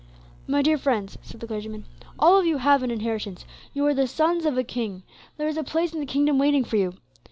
"My 0.47 0.63
dear 0.63 0.79
friends," 0.79 1.15
said 1.21 1.41
the 1.41 1.45
clergyman, 1.47 1.85
"all 2.17 2.35
of 2.39 2.45
you 2.47 2.57
have 2.57 2.81
an 2.81 2.89
inheritance; 2.89 3.45
you 3.71 3.85
are 3.85 3.93
the 3.93 4.07
sons 4.07 4.47
of 4.47 4.57
a 4.57 4.63
King; 4.63 5.03
there 5.37 5.47
is 5.47 5.57
a 5.57 5.63
place 5.63 5.93
in 5.93 5.99
the 5.99 6.07
kingdom 6.07 6.39
waiting 6.39 6.63
for 6.63 6.77
you. 6.77 6.95